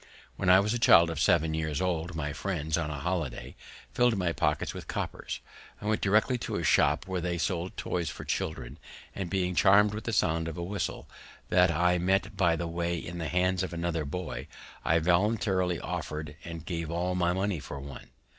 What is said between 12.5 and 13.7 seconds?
the way in the hands